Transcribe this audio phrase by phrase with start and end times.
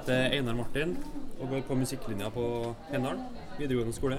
[0.00, 0.96] heter Einar Martin
[1.40, 2.44] og går på musikklinja på
[2.90, 3.18] Hendal
[3.58, 4.18] videregående skole.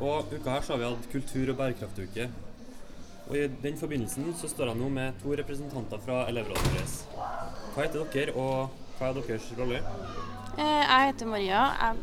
[0.00, 2.28] Og uka her så har vi hatt kultur- og bærekraftuke.
[3.30, 6.94] Og I den forbindelsen så står jeg nå med to representanter fra elevrådet vårt.
[7.74, 9.82] Hva heter dere, og hva er deres rolle?
[10.58, 11.60] Eh, Jeg heter Maria.
[11.80, 11.96] Jeg,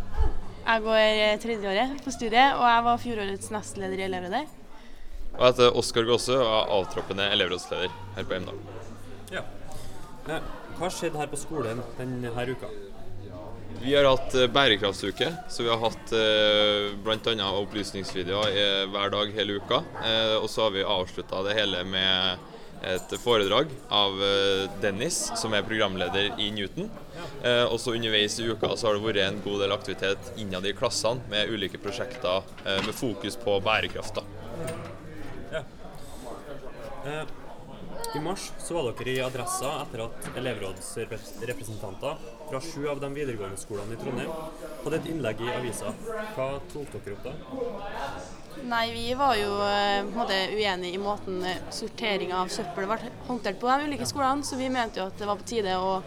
[0.67, 4.45] jeg går eh, tredjeåret på studiet, og jeg var fjorårets nestleder i elevrådet.
[5.33, 8.61] Og jeg heter Oskar Gåse og er avtroppende elevrådsleder her på Heimdal.
[9.35, 9.43] Ja.
[10.27, 12.69] Eh, Hva har skjedd her på skolen denne uka?
[13.81, 17.49] Vi har hatt eh, bærekraftsuke, så vi har hatt eh, bl.a.
[17.61, 19.83] opplysningsvideoer eh, hver dag hele uka.
[20.41, 22.53] Og så har vi avslutta det hele med
[22.87, 24.19] et foredrag av
[24.83, 26.91] Dennis, som er programleder i Newton.
[27.71, 30.75] Og så underveis i uka så har det vært en god del aktivitet innad i
[30.77, 32.45] klassene med ulike prosjekter
[32.85, 34.21] med fokus på bærekraft.
[34.21, 34.23] da.
[38.15, 43.59] I mars så var dere i Adressa etter at elevrådsrepresentanter fra sju av de videregående
[43.59, 44.31] skolene i Trondheim
[44.85, 45.91] hadde et innlegg i avisa.
[46.35, 47.33] Hva tok dere opp da?
[48.67, 53.59] Nei, vi var jo eh, måte uenige i måten eh, sortering av søppel ble håndtert
[53.61, 55.99] på de ulike skolene, så vi mente jo at det var på tide å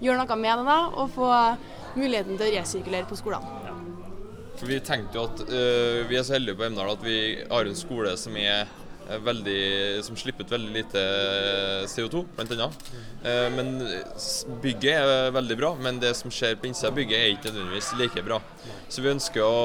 [0.00, 1.28] gjøre noe med det da, og få
[1.98, 3.58] muligheten til å resirkulere på skolene.
[4.58, 7.18] For Vi tenkte jo at øh, vi er så heldige på Emdal at vi
[7.50, 8.70] har en skole som er
[9.08, 11.02] veldig, som slipper ut veldig lite
[11.88, 12.90] CO2, blant annet.
[13.24, 13.70] Eh, men
[14.62, 17.92] bygget er veldig bra, men det som skjer på innsida av bygget er ikke nødvendigvis
[18.00, 18.40] like bra.
[18.88, 19.62] Så vi ønsker å,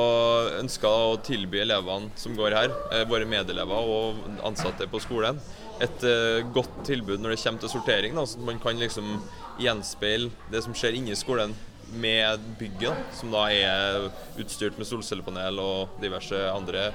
[0.61, 5.41] ønsker å tilby elevene som går her, eh, våre medelever og ansatte på skolen,
[5.83, 9.17] et eh, godt tilbud når det kommer til sortering, da, sånn at man kan liksom
[9.61, 11.53] gjenspeile det som skjer inni skolen
[11.93, 14.07] med bygget, som da er
[14.41, 16.87] utstyrt med solcellepanel og diverse andre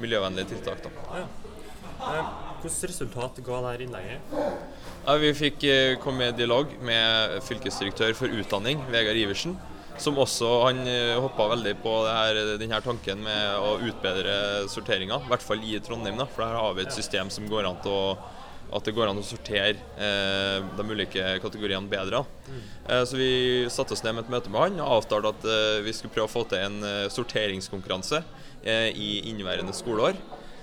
[0.00, 0.84] miljøvennlige tiltak.
[0.84, 1.22] Da.
[1.22, 2.22] Ja.
[2.62, 4.34] Hvilket resultat ga dette innlegget?
[5.02, 9.56] Ja, vi fikk eh, komme i dialog med fylkesdirektør for utdanning, Vegard Iversen,
[10.02, 10.86] som også han
[11.20, 14.36] hoppa veldig på det her, denne tanken med å utbedre
[14.72, 16.16] sorteringa, i hvert fall i Trondheim.
[16.18, 18.06] Da, for her har vi et system som går an til å
[18.72, 22.22] at det går an å sortere eh, de ulike kategoriene bedre.
[22.48, 22.60] Mm.
[22.88, 23.32] Eh, så vi
[23.72, 26.30] satte oss ned med et møte med han og avtalte at eh, vi skulle prøve
[26.30, 28.22] å få til en eh, sorteringskonkurranse
[28.64, 30.16] eh, i inneværende skoleår.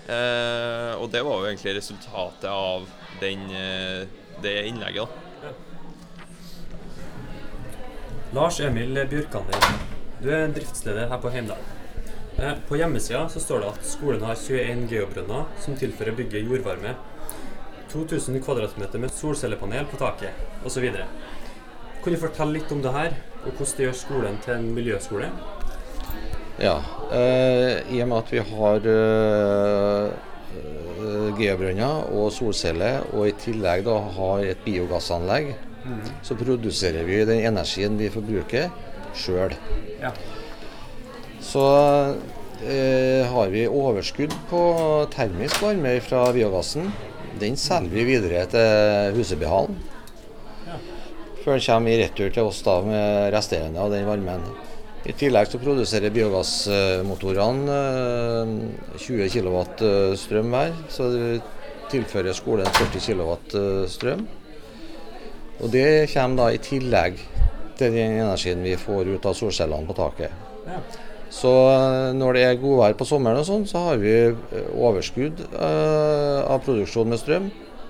[0.10, 2.88] Eh, og det var jo egentlig resultatet av
[3.22, 3.46] den,
[4.42, 5.06] det innlegget.
[5.44, 5.54] da.
[8.34, 9.70] Lars Emil Bjørkander,
[10.22, 11.62] du er driftsleder her på Heimdal.
[12.70, 16.94] På hjemmesida så står det at skolen har 21 geobrønner som tilfører bygget jordvarme.
[17.92, 20.90] 2000 kvadratmeter med solcellepanel på taket osv.
[22.04, 25.30] Kan du fortelle litt om det her, og hvordan det gjør skolen til en miljøskole?
[26.60, 26.78] Ja,
[27.16, 30.08] eh, i og med at vi har eh,
[31.40, 35.54] geobrønner og solceller, og i tillegg da har et biogassanlegg,
[36.24, 38.68] så produserer vi den energien vi forbruker
[39.18, 39.56] sjøl.
[40.02, 40.12] Ja.
[41.42, 41.64] Så
[42.62, 44.62] eh, har vi overskudd på
[45.16, 46.92] termisk varme fra biogassen.
[47.40, 49.78] Den selger vi videre til Husebyhallen.
[51.44, 54.44] Før den kommer i retur til oss da med resterende av den varmen.
[55.08, 59.62] I tillegg så produserer biogassmotorene eh, 20 kW
[60.20, 61.40] strøm hver, så det
[61.90, 63.32] tilfører skolen 40 kW
[63.90, 64.26] strøm.
[65.60, 67.20] Og det kommer da i tillegg
[67.80, 71.00] til den energien vi får ut av solcellene på taket.
[71.30, 75.44] Så eh, når det er godvær på sommeren og sånn, så har vi eh, overskudd
[75.46, 77.50] eh, av produksjon med strøm.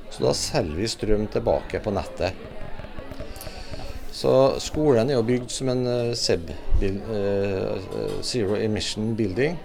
[0.09, 2.47] Så da selger vi strøm tilbake på nettet.
[4.19, 6.49] Så skolen er jo bygd som en uh, SEB,
[6.83, 7.91] eh,
[8.25, 9.55] Zero Emission Building.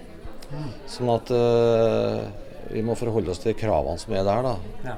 [0.87, 2.21] Sånn at uh,
[2.69, 4.47] vi må forholde oss til kravene som er der.
[4.47, 4.53] da.
[4.85, 4.95] Ja.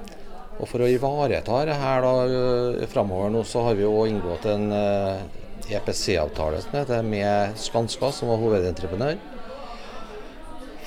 [0.59, 4.69] Og for å ivareta det her da, framover nå, så har vi jo inngått en
[5.69, 9.17] EPC-avtale heter, med Skanska, som var hovedentreprenør.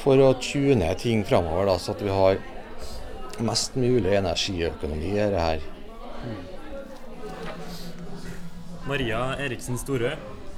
[0.00, 2.41] For å tune ting framover, så at vi har
[3.44, 5.66] mest mulig energiøkonomi i dette her.
[8.88, 10.14] Maria Eriksen Storø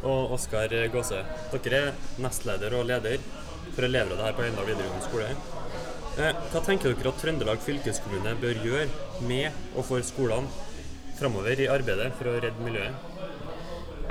[0.07, 1.23] og Oskar Gåse.
[1.53, 3.19] Dere er nestleder og leder
[3.75, 5.29] for elevrådet her på Heimdal videregående skole.
[6.19, 10.51] Eh, Hva tenker dere at Trøndelag fylkeskommune bør gjøre med og for skolene
[11.19, 13.32] framover i arbeidet for å redde miljøet?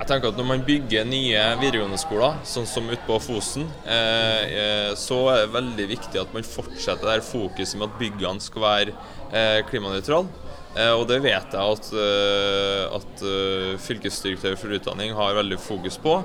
[0.02, 4.94] Jeg tenker at Når man bygger nye videregående skoler, sånn som ute Fosen, eh, eh,
[4.98, 8.66] så er det veldig viktig at man fortsetter det her fokuset med at byggene skal
[8.66, 8.96] være
[9.30, 10.50] eh, klimanøytrale.
[10.72, 16.00] Eh, og det vet jeg at, eh, at eh, fylkesdirektør for utdanning har veldig fokus
[16.02, 16.22] på.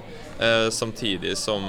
[0.70, 1.64] Samtidig som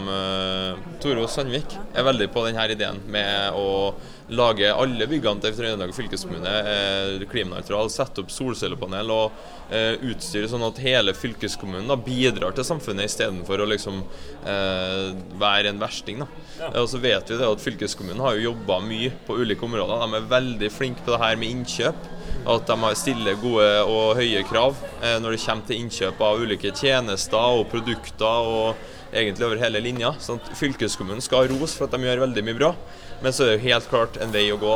[0.99, 3.93] Tore Sandvik er veldig på denne ideen med å
[4.27, 9.37] lage alle byggene til Trøndelag fylkeskommune eh, klimanøytrale, sette opp solcellepanel og
[9.71, 14.01] eh, utstyre sånn at hele fylkeskommunen da, bidrar til samfunnet istedenfor å liksom
[14.43, 16.23] eh, være en versting.
[16.23, 16.27] Da.
[16.59, 16.73] Ja.
[16.83, 20.03] Og så vet vi det at Fylkeskommunen har jo jobba mye på ulike områder.
[20.03, 22.13] De er veldig flinke på det her med innkjøp.
[22.47, 26.75] At de stiller gode og høye krav eh, når det kommer til innkjøp av ulike
[26.75, 28.53] tjenester og produkter.
[28.57, 30.13] og egentlig over hele linja.
[30.19, 32.73] sånn at Fylkeskommunen skal ha ros for at de gjør veldig mye bra,
[33.21, 34.75] men så er det jo helt klart en vei å gå.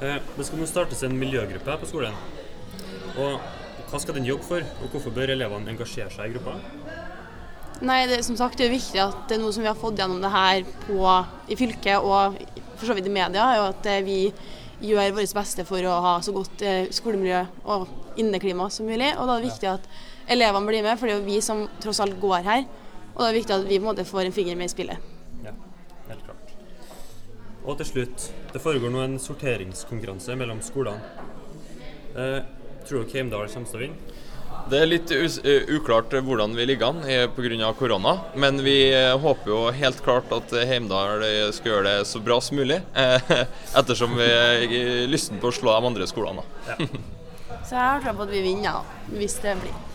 [0.00, 0.18] Ja.
[0.36, 2.14] Det skal nå startes en miljøgruppe her på skolen.
[3.20, 3.40] Og
[3.90, 6.56] hva skal den jobbe for, og hvorfor bør elevene engasjere seg i gruppa?
[7.80, 10.00] Nei, det, som sagt, det er viktig at det er noe som vi har fått
[10.00, 11.04] gjennom det her på,
[11.48, 12.36] i fylket og
[12.80, 14.18] for så vidt i media, er jo at eh, vi
[14.80, 17.42] gjør vårt beste for å ha så godt eh, skolemiljø
[17.72, 19.12] og inneklima som mulig.
[19.16, 19.88] Og da er det viktig at
[20.30, 22.64] elevene blir med, for det er jo vi som tross alt går her.
[23.14, 24.72] Og da er det viktig at vi på en måte får en finger med i
[24.72, 25.10] spillet.
[25.44, 25.54] Ja,
[26.08, 26.54] helt klart.
[27.64, 31.28] Og til slutt, det foregår nå en sorteringskonkurranse mellom skolene.
[32.16, 32.40] Eh,
[32.88, 34.18] tror du Heimdal kommer til å vinne?
[34.70, 37.72] Det er litt us eh, uklart hvordan vi ligger an eh, pga.
[37.74, 41.24] korona, men vi eh, håper jo helt klart at Heimdal
[41.56, 42.78] skal gjøre det så bra som mulig,
[43.80, 46.46] ettersom vi er lysten på å slå de andre skolene.
[46.68, 46.78] Ja.
[47.66, 49.89] Så jeg har tro på at vi vinner, hvis det blir.